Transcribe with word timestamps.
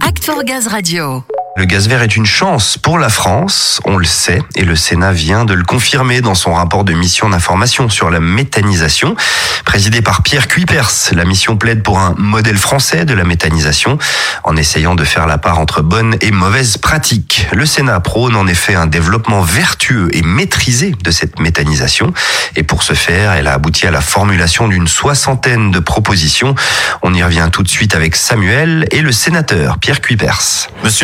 Act 0.00 0.24
for 0.24 0.42
Gaz 0.44 0.66
Radio. 0.72 1.35
Le 1.58 1.64
gaz 1.64 1.88
vert 1.88 2.02
est 2.02 2.16
une 2.16 2.26
chance 2.26 2.76
pour 2.76 2.98
la 2.98 3.08
France, 3.08 3.80
on 3.86 3.96
le 3.96 4.04
sait, 4.04 4.42
et 4.56 4.64
le 4.66 4.76
Sénat 4.76 5.12
vient 5.12 5.46
de 5.46 5.54
le 5.54 5.64
confirmer 5.64 6.20
dans 6.20 6.34
son 6.34 6.52
rapport 6.52 6.84
de 6.84 6.92
mission 6.92 7.30
d'information 7.30 7.88
sur 7.88 8.10
la 8.10 8.20
méthanisation. 8.20 9.16
Présidé 9.64 10.02
par 10.02 10.22
Pierre 10.22 10.48
Cuipers, 10.48 10.90
la 11.12 11.24
mission 11.24 11.56
plaide 11.56 11.82
pour 11.82 11.98
un 11.98 12.14
modèle 12.18 12.58
français 12.58 13.06
de 13.06 13.14
la 13.14 13.24
méthanisation, 13.24 13.96
en 14.44 14.54
essayant 14.54 14.94
de 14.94 15.04
faire 15.04 15.26
la 15.26 15.38
part 15.38 15.58
entre 15.58 15.80
bonnes 15.80 16.18
et 16.20 16.30
mauvaises 16.30 16.76
pratiques. 16.76 17.48
Le 17.52 17.64
Sénat 17.64 18.00
prône 18.00 18.36
en 18.36 18.46
effet 18.46 18.74
un 18.74 18.86
développement 18.86 19.40
vertueux 19.40 20.10
et 20.14 20.20
maîtrisé 20.20 20.94
de 21.02 21.10
cette 21.10 21.40
méthanisation, 21.40 22.12
et 22.54 22.64
pour 22.64 22.82
ce 22.82 22.92
faire, 22.92 23.32
elle 23.32 23.46
a 23.46 23.54
abouti 23.54 23.86
à 23.86 23.90
la 23.90 24.02
formulation 24.02 24.68
d'une 24.68 24.88
soixantaine 24.88 25.70
de 25.70 25.78
propositions. 25.78 26.54
On 27.00 27.14
y 27.14 27.22
revient 27.22 27.48
tout 27.50 27.62
de 27.62 27.68
suite 27.68 27.94
avec 27.94 28.14
Samuel 28.14 28.86
et 28.90 29.00
le 29.00 29.10
sénateur 29.10 29.78
Pierre 29.78 30.00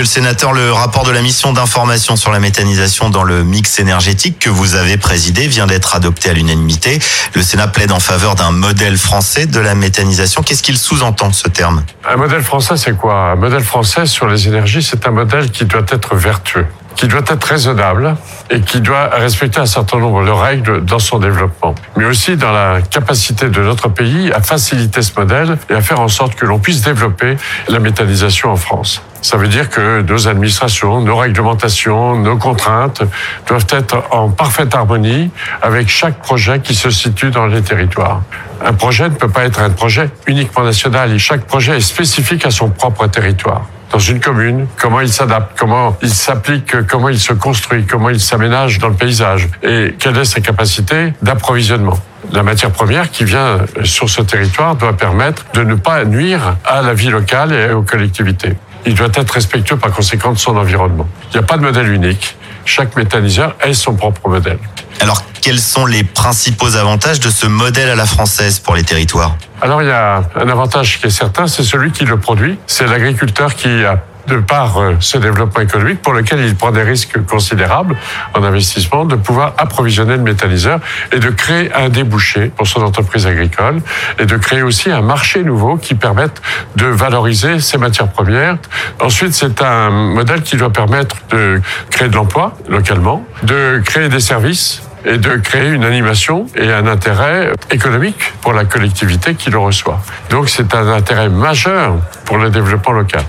sénateur, 0.04 0.41
le 0.50 0.72
rapport 0.72 1.04
de 1.04 1.12
la 1.12 1.22
mission 1.22 1.52
d'information 1.52 2.16
sur 2.16 2.32
la 2.32 2.40
méthanisation 2.40 3.10
dans 3.10 3.22
le 3.22 3.44
mix 3.44 3.78
énergétique 3.78 4.40
que 4.40 4.50
vous 4.50 4.74
avez 4.74 4.96
présidé 4.96 5.46
vient 5.46 5.68
d'être 5.68 5.94
adopté 5.94 6.30
à 6.30 6.32
l'unanimité. 6.32 6.98
Le 7.34 7.42
Sénat 7.42 7.68
plaide 7.68 7.92
en 7.92 8.00
faveur 8.00 8.34
d'un 8.34 8.50
modèle 8.50 8.98
français 8.98 9.46
de 9.46 9.60
la 9.60 9.76
méthanisation. 9.76 10.42
Qu'est-ce 10.42 10.64
qu'il 10.64 10.76
sous-entend 10.76 11.32
ce 11.32 11.46
terme? 11.48 11.84
Un 12.08 12.16
modèle 12.16 12.42
français, 12.42 12.76
c'est 12.76 12.96
quoi? 12.96 13.14
Un 13.14 13.36
modèle 13.36 13.62
français 13.62 14.06
sur 14.06 14.26
les 14.26 14.48
énergies, 14.48 14.82
c'est 14.82 15.06
un 15.06 15.12
modèle 15.12 15.50
qui 15.50 15.64
doit 15.64 15.86
être 15.88 16.16
vertueux 16.16 16.66
qui 16.96 17.08
doit 17.08 17.22
être 17.26 17.44
raisonnable 17.44 18.16
et 18.50 18.60
qui 18.60 18.80
doit 18.80 19.08
respecter 19.08 19.60
un 19.60 19.66
certain 19.66 19.98
nombre 19.98 20.24
de 20.24 20.30
règles 20.30 20.84
dans 20.84 20.98
son 20.98 21.18
développement, 21.18 21.74
mais 21.96 22.04
aussi 22.04 22.36
dans 22.36 22.52
la 22.52 22.80
capacité 22.82 23.48
de 23.48 23.60
notre 23.60 23.88
pays 23.88 24.32
à 24.32 24.40
faciliter 24.40 25.02
ce 25.02 25.18
modèle 25.18 25.58
et 25.70 25.74
à 25.74 25.80
faire 25.80 26.00
en 26.00 26.08
sorte 26.08 26.34
que 26.34 26.46
l'on 26.46 26.58
puisse 26.58 26.82
développer 26.82 27.36
la 27.68 27.78
méthanisation 27.78 28.50
en 28.50 28.56
France. 28.56 29.02
Ça 29.22 29.36
veut 29.36 29.46
dire 29.46 29.70
que 29.70 30.02
nos 30.02 30.26
administrations, 30.26 31.00
nos 31.00 31.16
réglementations, 31.16 32.16
nos 32.16 32.36
contraintes 32.36 33.02
doivent 33.46 33.66
être 33.70 34.02
en 34.10 34.30
parfaite 34.30 34.74
harmonie 34.74 35.30
avec 35.62 35.88
chaque 35.88 36.18
projet 36.18 36.58
qui 36.58 36.74
se 36.74 36.90
situe 36.90 37.30
dans 37.30 37.46
les 37.46 37.62
territoires. 37.62 38.22
Un 38.64 38.74
projet 38.74 39.08
ne 39.08 39.14
peut 39.14 39.28
pas 39.28 39.44
être 39.44 39.60
un 39.60 39.70
projet 39.70 40.10
uniquement 40.26 40.64
national 40.64 41.12
et 41.12 41.18
chaque 41.18 41.44
projet 41.44 41.76
est 41.76 41.80
spécifique 41.80 42.44
à 42.46 42.50
son 42.50 42.70
propre 42.70 43.06
territoire 43.06 43.62
dans 43.92 43.98
une 43.98 44.20
commune, 44.20 44.66
comment 44.80 45.00
il 45.00 45.12
s'adapte, 45.12 45.58
comment 45.58 45.96
il 46.02 46.10
s'applique, 46.10 46.86
comment 46.88 47.10
il 47.10 47.20
se 47.20 47.34
construit, 47.34 47.84
comment 47.84 48.08
il 48.08 48.20
s'aménage 48.20 48.78
dans 48.78 48.88
le 48.88 48.94
paysage 48.94 49.48
et 49.62 49.94
quelle 49.98 50.16
est 50.16 50.24
sa 50.24 50.40
capacité 50.40 51.12
d'approvisionnement. 51.20 51.98
La 52.32 52.42
matière 52.42 52.70
première 52.70 53.10
qui 53.10 53.24
vient 53.24 53.58
sur 53.84 54.08
ce 54.08 54.22
territoire 54.22 54.76
doit 54.76 54.96
permettre 54.96 55.44
de 55.52 55.62
ne 55.62 55.74
pas 55.74 56.04
nuire 56.04 56.56
à 56.64 56.80
la 56.80 56.94
vie 56.94 57.10
locale 57.10 57.52
et 57.52 57.72
aux 57.72 57.82
collectivités. 57.82 58.54
Il 58.86 58.94
doit 58.94 59.10
être 59.14 59.30
respectueux 59.32 59.76
par 59.76 59.92
conséquent 59.92 60.32
de 60.32 60.38
son 60.38 60.56
environnement. 60.56 61.06
Il 61.30 61.38
n'y 61.38 61.44
a 61.44 61.46
pas 61.46 61.56
de 61.56 61.62
modèle 61.62 61.92
unique. 61.92 62.36
Chaque 62.64 62.96
méthaniseur 62.96 63.56
est 63.60 63.74
son 63.74 63.94
propre 63.94 64.28
modèle. 64.28 64.58
Alors, 65.00 65.22
quels 65.40 65.58
sont 65.58 65.86
les 65.86 66.04
principaux 66.04 66.76
avantages 66.76 67.18
de 67.18 67.28
ce 67.28 67.46
modèle 67.46 67.90
à 67.90 67.96
la 67.96 68.06
française 68.06 68.60
pour 68.60 68.74
les 68.76 68.84
territoires? 68.84 69.36
Alors, 69.60 69.82
il 69.82 69.88
y 69.88 69.92
a 69.92 70.22
un 70.36 70.48
avantage 70.48 71.00
qui 71.00 71.06
est 71.06 71.10
certain, 71.10 71.48
c'est 71.48 71.64
celui 71.64 71.90
qui 71.90 72.04
le 72.04 72.18
produit. 72.18 72.58
C'est 72.66 72.86
l'agriculteur 72.86 73.54
qui 73.54 73.68
a 73.84 74.02
de 74.26 74.36
par 74.36 74.78
euh, 74.78 74.94
ce 75.00 75.18
développement 75.18 75.62
économique 75.62 76.02
pour 76.02 76.12
lequel 76.12 76.40
il 76.40 76.54
prend 76.54 76.70
des 76.70 76.82
risques 76.82 77.24
considérables 77.26 77.96
en 78.34 78.42
investissement, 78.42 79.04
de 79.04 79.16
pouvoir 79.16 79.54
approvisionner 79.58 80.16
le 80.16 80.22
méthaniseur 80.22 80.80
et 81.12 81.18
de 81.18 81.30
créer 81.30 81.72
un 81.74 81.88
débouché 81.88 82.50
pour 82.56 82.66
son 82.66 82.82
entreprise 82.82 83.26
agricole 83.26 83.80
et 84.18 84.26
de 84.26 84.36
créer 84.36 84.62
aussi 84.62 84.90
un 84.90 85.02
marché 85.02 85.42
nouveau 85.42 85.76
qui 85.76 85.94
permette 85.94 86.40
de 86.76 86.86
valoriser 86.86 87.60
ces 87.60 87.78
matières 87.78 88.08
premières. 88.08 88.56
Ensuite, 89.00 89.34
c'est 89.34 89.62
un 89.62 89.90
modèle 89.90 90.42
qui 90.42 90.56
doit 90.56 90.72
permettre 90.72 91.16
de 91.30 91.60
créer 91.90 92.08
de 92.08 92.14
l'emploi 92.14 92.54
localement, 92.68 93.24
de 93.42 93.80
créer 93.84 94.08
des 94.08 94.20
services 94.20 94.82
et 95.04 95.18
de 95.18 95.36
créer 95.36 95.70
une 95.70 95.84
animation 95.84 96.46
et 96.54 96.70
un 96.72 96.86
intérêt 96.86 97.52
économique 97.70 98.32
pour 98.40 98.52
la 98.52 98.64
collectivité 98.64 99.34
qui 99.34 99.50
le 99.50 99.58
reçoit. 99.58 100.00
Donc 100.30 100.48
c'est 100.48 100.74
un 100.74 100.88
intérêt 100.88 101.28
majeur 101.28 101.96
pour 102.24 102.38
le 102.38 102.50
développement 102.50 102.92
local. 102.92 103.24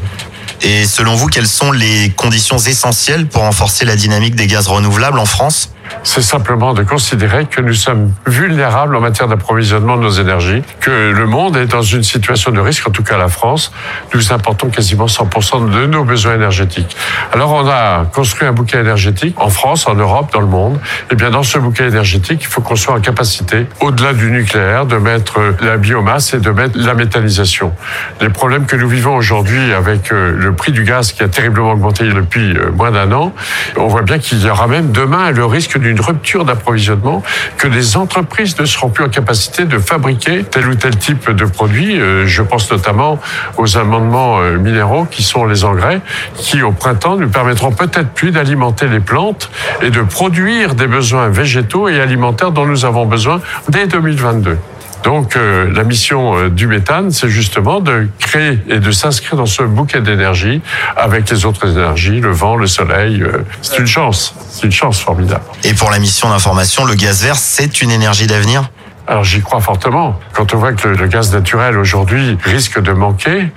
Et 0.66 0.86
selon 0.86 1.16
vous, 1.16 1.28
quelles 1.28 1.48
sont 1.48 1.74
les 1.74 2.10
conditions 2.16 2.58
essentielles 2.58 3.28
pour 3.28 3.42
renforcer 3.42 3.84
la 3.84 3.98
dynamique 3.98 4.36
des 4.36 4.48
gaz 4.48 4.70
renouvelables 4.70 5.20
en 5.20 5.26
France? 5.26 5.74
C'est 6.04 6.22
simplement 6.22 6.74
de 6.74 6.84
considérer 6.84 7.46
que 7.46 7.62
nous 7.62 7.74
sommes 7.74 8.14
vulnérables 8.26 8.96
en 8.96 9.00
matière 9.00 9.28
d'approvisionnement 9.28 9.98
de 9.98 10.04
nos 10.04 10.12
énergies, 10.12 10.62
que 10.80 11.12
le 11.12 11.26
monde 11.26 11.58
est 11.58 11.66
dans 11.66 11.82
une 11.82 12.04
situation 12.04 12.52
de 12.52 12.60
risque, 12.60 12.88
en 12.88 12.92
tout 12.92 13.04
cas 13.04 13.18
la 13.18 13.28
France. 13.28 13.72
Nous 14.14 14.34
importons 14.34 14.70
quasiment 14.70 15.06
100% 15.06 15.70
de 15.70 15.86
nos 15.86 16.04
besoins 16.04 16.36
énergétiques. 16.36 16.96
Alors 17.34 17.52
on 17.52 17.68
a 17.68 18.06
construit 18.14 18.48
un 18.48 18.52
bouquet 18.52 18.80
énergétique 18.80 19.36
en 19.40 19.50
France, 19.50 19.88
en 19.88 19.96
Europe, 19.96 20.32
dans 20.34 20.42
le 20.42 20.48
monde. 20.48 20.80
Et 21.12 21.16
bien 21.16 21.30
dans 21.30 21.44
ce 21.44 21.58
bouquet 21.58 21.88
énergétique, 21.88 22.40
il 22.42 22.48
faut 22.48 22.62
qu'on 22.62 22.76
soit 22.76 22.96
en 22.96 23.00
capacité, 23.00 23.68
au-delà 23.80 24.14
du 24.14 24.32
nucléaire, 24.32 24.86
de 24.86 24.98
mettre 24.98 25.40
la 25.62 25.78
biomasse 25.78 26.34
et 26.34 26.40
de 26.40 26.50
mettre 26.50 26.78
la 26.78 26.94
méthanisation. 26.94 27.74
Les 28.22 28.30
problèmes 28.30 28.66
que 28.66 28.76
nous 28.76 28.88
vivons 28.88 29.16
aujourd'hui 29.16 29.74
avec 29.74 30.12
euh, 30.12 30.34
le 30.36 30.54
prix 30.54 30.72
du 30.72 30.84
gaz 30.84 31.12
qui 31.12 31.24
a 31.24 31.28
terriblement 31.28 31.72
augmenté 31.72 32.06
depuis 32.06 32.58
euh, 32.58 32.72
moins 32.72 32.92
d'un 32.92 33.12
an, 33.12 33.34
on 33.78 33.88
voit 33.88 34.02
bien 34.02 34.20
qu'il 34.20 34.42
y 34.44 34.50
aura 34.50 34.68
même 34.68 34.92
demain 34.92 35.32
le 35.32 35.46
risque 35.46 35.78
d'une 35.84 36.02
rupture 36.02 36.46
d'approvisionnement, 36.46 37.22
que 37.58 37.68
les 37.68 37.96
entreprises 37.96 38.58
ne 38.60 38.66
seront 38.66 38.90
plus 38.90 39.04
en 39.04 39.10
capacité 39.10 39.66
de 39.66 39.78
fabriquer 39.78 40.44
tel 40.44 40.68
ou 40.68 40.76
tel 40.76 40.98
type 40.98 41.30
de 41.30 41.46
produit. 41.46 42.00
Euh, 42.00 42.26
je 42.26 42.42
pense 42.42 42.72
notamment 42.72 43.20
aux 43.58 43.78
amendements 43.78 44.40
euh, 44.40 44.58
minéraux 44.58 45.06
qui 45.06 45.22
sont 45.22 45.46
les 45.46 45.64
engrais, 45.64 46.02
qui 46.36 46.64
au 46.64 46.72
printemps 46.72 47.18
nous 47.18 47.30
permettront 47.30 47.72
peut-être 47.72 48.10
plus 48.10 48.32
d'alimenter 48.32 48.88
les 48.88 49.00
plantes 49.00 49.52
et 49.82 49.92
de 49.92 50.02
produire 50.02 50.74
des 50.76 50.88
besoins 50.88 51.30
végétaux 51.30 51.88
et 51.88 52.00
alimentaires 52.00 52.52
dont 52.52 52.66
nous 52.66 52.86
avons 52.86 53.06
besoin 53.06 53.42
dès 53.70 53.86
2022. 53.86 54.58
Donc 55.04 55.36
euh, 55.36 55.72
la 55.74 55.84
mission 55.84 56.38
euh, 56.38 56.50
du 56.50 56.68
méthane, 56.68 57.12
c'est 57.12 57.30
justement 57.30 57.82
de 57.82 58.08
créer 58.20 58.60
et 58.70 58.80
de 58.80 58.92
s'inscrire 58.92 59.36
dans 59.36 59.46
ce 59.46 59.64
bouquet 59.64 60.02
d'énergie 60.02 60.62
avec 60.96 61.30
les 61.30 61.46
autres 61.46 61.70
énergies, 61.70 62.22
le 62.22 62.32
vent, 62.32 62.56
le 62.56 62.68
soleil. 62.68 63.22
Euh, 63.22 63.40
c'est 63.62 63.80
une 63.80 63.88
chance, 63.88 64.34
c'est 64.50 64.64
une 64.64 64.72
chance 64.72 65.00
formidable. 65.00 65.44
Et 65.64 65.74
pour 65.74 65.92
la 65.92 66.00
mission 66.00 66.30
d'information, 66.30 66.86
le 66.86 66.96
gaz 66.96 67.24
vert, 67.24 67.36
c'est 67.36 67.82
une 67.82 67.92
énergie 67.92 68.28
d'avenir? 68.28 68.70
Alors 69.14 69.24
j'y 69.24 69.42
crois 69.42 69.62
fortement. 69.62 70.20
Quand 70.34 70.56
on 70.56 70.58
voit 70.58 70.74
que 70.74 70.88
le, 70.88 71.06
gaz 71.06 71.32
naturel 71.32 71.78
aujourd'hui 71.78 72.36
risque 72.44 72.82
de 72.82 72.94
manquer, 72.94 73.52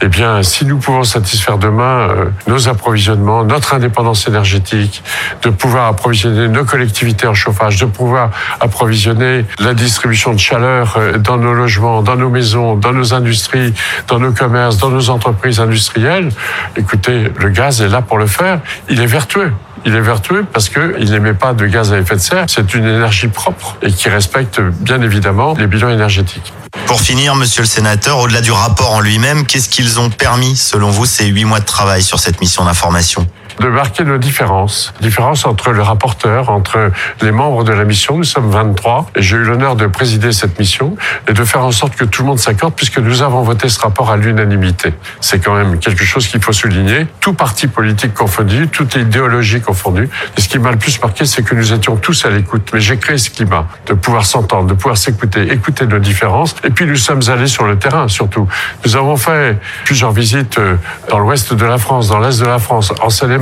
eh 0.00 0.08
bien 0.08 0.42
si 0.42 0.64
nous 0.64 0.78
pouvons 0.78 1.04
satisfaire 1.04 1.58
demain 1.58 2.08
euh, 2.08 2.24
nos 2.46 2.66
approvisionnements, 2.70 3.44
notre 3.44 3.74
indépendance 3.74 4.26
énergétique, 4.26 5.04
de 5.42 5.50
pouvoir 5.50 5.88
approvisionner 5.88 6.48
nos 6.48 6.64
collectivités 6.64 7.26
en 7.26 7.34
chauffage, 7.34 7.76
de 7.76 7.84
pouvoir 7.84 8.30
approvisionner 8.58 9.44
la 9.58 9.74
distribution 9.74 10.32
de 10.32 10.38
chaleur 10.38 10.94
euh, 10.96 11.18
dans 11.18 11.36
nos 11.36 11.52
logements, 11.52 12.00
dans 12.00 12.16
nos 12.16 12.30
maisons, 12.30 12.76
dans 12.76 12.94
nos 12.94 13.12
industries, 13.12 13.74
dans 14.08 14.18
nos 14.18 14.32
commerces, 14.32 14.78
dans 14.78 14.88
nos 14.88 15.10
entreprises 15.10 15.60
industrielles, 15.60 16.30
écoutez, 16.74 17.30
le 17.38 17.50
gaz 17.50 17.82
est 17.82 17.88
là 17.88 18.00
pour 18.00 18.16
le 18.16 18.26
faire. 18.26 18.60
Il 18.88 18.98
est 18.98 19.06
vertueux. 19.06 19.52
Il 19.84 19.96
est 19.96 20.00
vertueux 20.00 20.44
parce 20.50 20.68
qu'il 20.68 21.10
n'émet 21.10 21.34
pas 21.34 21.54
de 21.54 21.66
gaz 21.66 21.92
à 21.92 21.98
effet 21.98 22.14
de 22.14 22.20
serre. 22.20 22.44
C'est 22.46 22.74
une 22.74 22.84
énergie 22.84 23.28
propre 23.28 23.76
et 23.82 23.90
qui 23.90 24.08
respecte 24.08 24.60
bien 24.60 25.01
évidemment 25.02 25.54
les 25.54 25.66
bilans 25.66 25.90
énergétiques. 25.90 26.52
Pour 26.86 27.00
finir, 27.00 27.34
monsieur 27.34 27.62
le 27.62 27.68
sénateur, 27.68 28.18
au-delà 28.18 28.40
du 28.40 28.52
rapport 28.52 28.92
en 28.92 29.00
lui-même, 29.00 29.46
qu'est-ce 29.46 29.68
qu'ils 29.68 30.00
ont 30.00 30.10
permis, 30.10 30.56
selon 30.56 30.90
vous, 30.90 31.06
ces 31.06 31.26
huit 31.26 31.44
mois 31.44 31.60
de 31.60 31.64
travail 31.64 32.02
sur 32.02 32.18
cette 32.18 32.40
mission 32.40 32.64
d'information? 32.64 33.26
De 33.60 33.68
marquer 33.68 34.04
nos 34.04 34.18
différences. 34.18 34.92
Différences 35.00 35.46
entre 35.46 35.70
le 35.70 35.82
rapporteur, 35.82 36.50
entre 36.50 36.90
les 37.20 37.32
membres 37.32 37.64
de 37.64 37.72
la 37.72 37.84
mission. 37.84 38.16
Nous 38.16 38.24
sommes 38.24 38.50
23 38.50 39.10
et 39.16 39.22
j'ai 39.22 39.36
eu 39.36 39.44
l'honneur 39.44 39.76
de 39.76 39.86
présider 39.86 40.32
cette 40.32 40.58
mission 40.58 40.96
et 41.28 41.32
de 41.32 41.44
faire 41.44 41.64
en 41.64 41.72
sorte 41.72 41.96
que 41.96 42.04
tout 42.04 42.22
le 42.22 42.28
monde 42.28 42.38
s'accorde 42.38 42.74
puisque 42.74 42.98
nous 42.98 43.22
avons 43.22 43.42
voté 43.42 43.68
ce 43.68 43.80
rapport 43.80 44.10
à 44.10 44.16
l'unanimité. 44.16 44.94
C'est 45.20 45.38
quand 45.38 45.54
même 45.54 45.78
quelque 45.78 46.04
chose 46.04 46.26
qu'il 46.28 46.42
faut 46.42 46.52
souligner. 46.52 47.06
Tout 47.20 47.34
parti 47.34 47.66
politique 47.66 48.14
confondu, 48.14 48.68
toute 48.68 48.94
idéologie 48.96 49.60
confondue. 49.60 50.08
Et 50.36 50.40
ce 50.40 50.48
qui 50.48 50.58
m'a 50.58 50.70
le 50.70 50.78
plus 50.78 51.00
marqué, 51.00 51.24
c'est 51.24 51.42
que 51.42 51.54
nous 51.54 51.72
étions 51.72 51.96
tous 51.96 52.24
à 52.24 52.30
l'écoute. 52.30 52.70
Mais 52.72 52.80
j'ai 52.80 52.96
créé 52.96 53.18
ce 53.18 53.30
climat 53.30 53.66
de 53.86 53.94
pouvoir 53.94 54.24
s'entendre, 54.24 54.66
de 54.68 54.74
pouvoir 54.74 54.96
s'écouter, 54.96 55.52
écouter 55.52 55.86
nos 55.86 55.98
différences. 55.98 56.54
Et 56.64 56.70
puis 56.70 56.86
nous 56.86 56.96
sommes 56.96 57.22
allés 57.28 57.48
sur 57.48 57.64
le 57.64 57.78
terrain 57.78 58.08
surtout. 58.08 58.48
Nous 58.84 58.96
avons 58.96 59.16
fait 59.16 59.58
plusieurs 59.84 60.12
visites 60.12 60.58
euh, 60.58 60.76
dans 61.10 61.18
l'ouest 61.18 61.54
de 61.54 61.64
la 61.64 61.78
France, 61.78 62.08
dans 62.08 62.18
l'est 62.18 62.40
de 62.40 62.46
la 62.46 62.58
France, 62.58 62.92
en 63.00 63.10
seine 63.10 63.32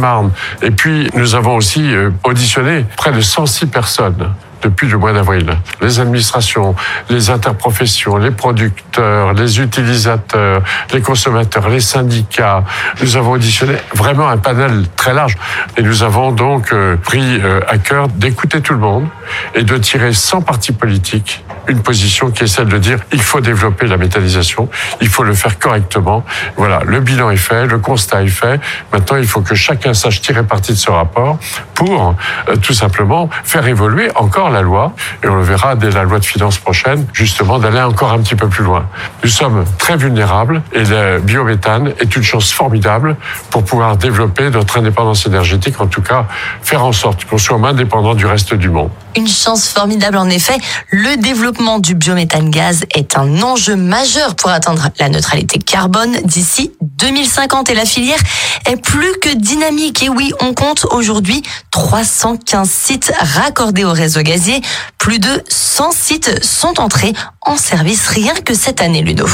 et 0.63 0.71
puis, 0.71 1.11
nous 1.15 1.35
avons 1.35 1.57
aussi 1.57 1.95
euh, 1.95 2.11
auditionné 2.25 2.85
près 2.97 3.13
de 3.13 3.21
106 3.21 3.67
personnes 3.67 4.29
depuis 4.63 4.89
le 4.89 4.99
mois 4.99 5.13
d'avril. 5.13 5.47
Les 5.81 6.01
administrations, 6.01 6.75
les 7.09 7.31
interprofessions, 7.31 8.19
les 8.19 8.31
producteurs, 8.31 9.33
les 9.33 9.61
utilisateurs, 9.61 10.63
les 10.93 11.01
consommateurs, 11.01 11.69
les 11.69 11.81
syndicats. 11.81 12.65
Nous 13.01 13.17
avons 13.17 13.33
auditionné 13.33 13.77
vraiment 13.95 14.29
un 14.29 14.37
panel 14.37 14.85
très 14.97 15.15
large 15.15 15.37
et 15.77 15.83
nous 15.83 16.03
avons 16.03 16.33
donc 16.33 16.73
euh, 16.73 16.97
pris 16.97 17.41
euh, 17.41 17.61
à 17.69 17.79
cœur 17.79 18.09
d'écouter 18.09 18.61
tout 18.61 18.75
le 18.75 18.81
monde 18.81 19.07
et 19.55 19.63
de 19.63 19.79
tirer 19.79 20.13
sans 20.13 20.43
parti 20.43 20.73
politique 20.73 21.43
une 21.71 21.83
position 21.83 22.31
qui 22.31 22.45
est 22.45 22.47
celle 22.47 22.69
de 22.69 22.79
dire 22.79 22.99
il 23.13 23.23
faut 23.23 23.41
développer 23.41 23.87
la 23.87 23.97
méthanisation, 23.97 24.69
il 25.01 25.09
faut 25.09 25.23
le 25.23 25.35
faire 25.35 25.59
correctement. 25.59 26.25
Voilà, 26.57 26.81
le 26.85 27.01
bilan 27.01 27.31
est 27.31 27.37
fait, 27.37 27.67
le 27.67 27.79
constat 27.79 28.23
est 28.23 28.29
fait. 28.29 28.61
Maintenant, 28.93 29.17
il 29.17 29.27
faut 29.27 29.41
que 29.41 29.55
chacun 29.55 29.95
sache 29.95 30.21
tirer 30.21 30.43
parti 30.43 30.73
de 30.73 30.77
ce 30.77 30.91
rapport 30.91 31.39
pour 31.75 32.15
euh, 32.49 32.57
tout 32.57 32.75
simplement 32.75 33.31
faire 33.45 33.67
évoluer 33.67 34.11
encore 34.17 34.51
la 34.51 34.63
loi. 34.63 34.93
Et 35.23 35.29
on 35.29 35.37
le 35.37 35.43
verra 35.43 35.77
dès 35.77 35.91
la 35.91 36.03
loi 36.03 36.19
de 36.19 36.25
finances 36.25 36.59
prochaine, 36.59 37.07
justement, 37.13 37.59
d'aller 37.59 37.81
encore 37.81 38.13
un 38.13 38.19
petit 38.19 38.35
peu 38.35 38.49
plus 38.49 38.65
loin. 38.65 38.87
Nous 39.23 39.31
sommes 39.31 39.65
très 39.79 39.97
vulnérables 39.97 40.63
et 40.73 40.85
le 40.85 41.21
biométhane 41.21 41.93
est 42.01 42.17
une 42.17 42.23
chance 42.23 42.53
formidable 42.53 43.17
pour 43.51 43.65
pouvoir 43.65 43.97
développer 43.97 44.51
notre 44.51 44.79
indépendance 44.79 45.27
énergétique, 45.27 45.81
en 45.81 45.87
tout 45.87 46.03
cas 46.03 46.27
faire 46.63 46.85
en 46.85 46.93
sorte 46.93 47.25
qu'on 47.25 47.39
soit 47.39 47.59
moins 47.59 47.75
dépendant 47.75 48.15
du 48.15 48.27
reste 48.27 48.55
du 48.55 48.69
monde. 48.69 48.91
Une 49.17 49.29
chance 49.29 49.69
formidable 49.69 50.17
en 50.17 50.29
effet. 50.29 50.57
Le 50.91 51.17
développement 51.17 51.79
du 51.79 51.95
biométhane 51.95 52.51
gaz 52.51 52.85
est 52.95 53.17
un 53.17 53.43
enjeu 53.43 53.77
majeur 53.77 54.37
pour 54.37 54.51
atteindre 54.51 54.89
la 54.99 55.09
neutralité 55.09 55.59
carbone 55.59 56.17
d'ici 56.25 56.73
2050 56.81 57.71
et 57.71 57.75
la 57.75 57.85
filière 57.85 58.19
est 58.67 58.77
plus 58.77 59.13
que 59.21 59.35
dynamique. 59.35 60.03
Et 60.03 60.09
oui, 60.09 60.33
on 60.41 60.55
compte 60.55 60.87
aujourd'hui 60.91 61.43
315 61.71 62.69
sites 62.71 63.13
raccordés 63.19 63.85
au 63.85 63.93
réseau 63.93 64.23
gazier. 64.23 64.61
Plus 64.99 65.19
de 65.19 65.43
100 65.49 65.93
sites 65.93 66.45
sont 66.45 66.81
entrés 66.81 67.13
en 67.43 67.57
service 67.57 68.07
rien 68.09 68.35
que 68.35 68.55
cette 68.55 68.81
année, 68.81 69.03
Ludo. 69.03 69.27